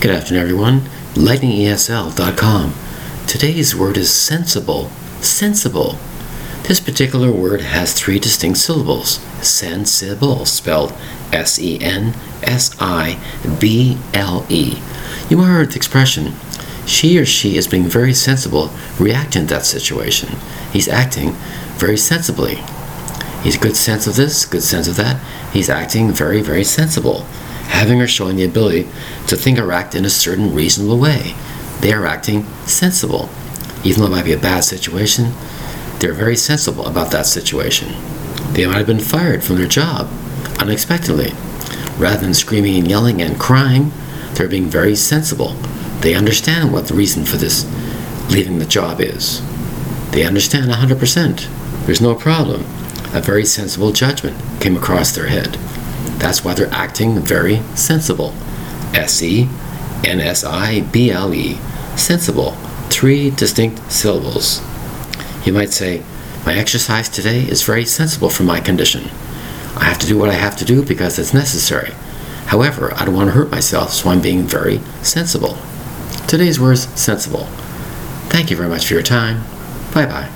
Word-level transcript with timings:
Good 0.00 0.12
afternoon, 0.12 0.42
everyone. 0.42 0.80
LightningESL.com. 1.14 2.72
Today's 3.26 3.74
word 3.74 3.96
is 3.96 4.14
sensible. 4.14 4.90
Sensible. 5.20 5.98
This 6.62 6.78
particular 6.78 7.32
word 7.32 7.62
has 7.62 7.94
three 7.94 8.20
distinct 8.20 8.58
syllables. 8.58 9.18
Sensible, 9.42 10.46
spelled 10.46 10.92
S 11.32 11.58
E 11.58 11.80
N 11.82 12.14
S 12.44 12.76
I 12.78 13.18
B 13.58 13.98
L 14.14 14.46
E. 14.48 14.80
You 15.28 15.36
might 15.36 15.46
have 15.46 15.56
heard 15.56 15.70
the 15.72 15.76
expression, 15.76 16.34
she 16.86 17.18
or 17.18 17.26
she 17.26 17.56
is 17.56 17.66
being 17.66 17.88
very 17.88 18.14
sensible 18.14 18.70
reacting 19.00 19.48
to 19.48 19.54
that 19.54 19.66
situation. 19.66 20.28
He's 20.72 20.86
acting 20.86 21.32
very 21.76 21.96
sensibly. 21.96 22.62
He's 23.42 23.58
good 23.58 23.76
sense 23.76 24.06
of 24.06 24.14
this, 24.14 24.46
good 24.46 24.62
sense 24.62 24.86
of 24.86 24.94
that. 24.94 25.20
He's 25.52 25.68
acting 25.68 26.12
very, 26.12 26.40
very 26.40 26.62
sensible 26.62 27.26
having 27.78 28.02
or 28.02 28.08
showing 28.08 28.36
the 28.36 28.44
ability 28.44 28.82
to 29.28 29.36
think 29.36 29.56
or 29.56 29.70
act 29.70 29.94
in 29.94 30.04
a 30.04 30.10
certain 30.10 30.52
reasonable 30.52 30.98
way. 30.98 31.34
They 31.80 31.92
are 31.92 32.06
acting 32.06 32.44
sensible. 32.66 33.28
Even 33.84 34.00
though 34.00 34.08
it 34.08 34.10
might 34.10 34.24
be 34.24 34.32
a 34.32 34.38
bad 34.38 34.64
situation, 34.64 35.32
they're 36.00 36.12
very 36.12 36.34
sensible 36.34 36.86
about 36.86 37.12
that 37.12 37.26
situation. 37.26 37.94
They 38.52 38.66
might 38.66 38.78
have 38.78 38.86
been 38.88 38.98
fired 38.98 39.44
from 39.44 39.56
their 39.56 39.68
job 39.68 40.10
unexpectedly. 40.58 41.32
Rather 41.98 42.22
than 42.22 42.34
screaming 42.34 42.76
and 42.76 42.88
yelling 42.88 43.22
and 43.22 43.38
crying, 43.38 43.92
they're 44.34 44.48
being 44.48 44.66
very 44.66 44.96
sensible. 44.96 45.54
They 46.00 46.14
understand 46.14 46.72
what 46.72 46.88
the 46.88 46.94
reason 46.94 47.24
for 47.24 47.36
this 47.36 47.64
leaving 48.28 48.58
the 48.58 48.66
job 48.66 49.00
is. 49.00 49.40
They 50.10 50.24
understand 50.24 50.68
100%. 50.68 51.86
There's 51.86 52.00
no 52.00 52.16
problem. 52.16 52.62
A 53.14 53.20
very 53.20 53.44
sensible 53.44 53.92
judgment 53.92 54.36
came 54.60 54.76
across 54.76 55.12
their 55.12 55.28
head. 55.28 55.56
That's 56.18 56.44
why 56.44 56.54
they're 56.54 56.72
acting 56.72 57.20
very 57.20 57.60
sensible. 57.74 58.34
S 58.94 59.22
E 59.22 59.48
N 60.04 60.20
S 60.20 60.44
I 60.44 60.80
B 60.80 61.10
L 61.10 61.32
E. 61.34 61.58
Sensible. 61.96 62.52
Three 62.90 63.30
distinct 63.30 63.90
syllables. 63.90 64.62
You 65.44 65.52
might 65.52 65.70
say, 65.70 66.02
My 66.44 66.54
exercise 66.54 67.08
today 67.08 67.40
is 67.42 67.62
very 67.62 67.84
sensible 67.84 68.30
for 68.30 68.42
my 68.42 68.60
condition. 68.60 69.10
I 69.76 69.84
have 69.84 69.98
to 69.98 70.06
do 70.06 70.18
what 70.18 70.30
I 70.30 70.34
have 70.34 70.56
to 70.56 70.64
do 70.64 70.82
because 70.82 71.18
it's 71.18 71.34
necessary. 71.34 71.92
However, 72.46 72.92
I 72.94 73.04
don't 73.04 73.14
want 73.14 73.28
to 73.28 73.34
hurt 73.34 73.50
myself, 73.50 73.92
so 73.92 74.10
I'm 74.10 74.20
being 74.20 74.42
very 74.42 74.80
sensible. 75.02 75.58
Today's 76.26 76.58
words 76.58 76.88
sensible. 76.98 77.44
Thank 78.30 78.50
you 78.50 78.56
very 78.56 78.68
much 78.68 78.86
for 78.86 78.94
your 78.94 79.02
time. 79.02 79.44
Bye 79.94 80.06
bye. 80.06 80.28